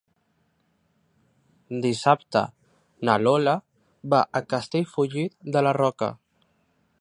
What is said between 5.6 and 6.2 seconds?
la Roca.